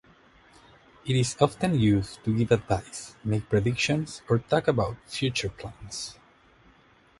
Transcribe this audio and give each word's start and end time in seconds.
It 1.05 1.15
is 1.15 1.37
often 1.39 1.77
used 1.77 2.23
to 2.23 2.35
give 2.35 2.49
advice, 2.51 3.13
make 3.23 3.47
predictions, 3.47 4.23
or 4.27 4.39
talk 4.39 4.67
about 4.67 4.97
future 5.05 5.49
plans. 5.49 6.17